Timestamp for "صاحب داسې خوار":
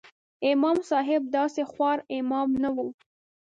0.89-1.97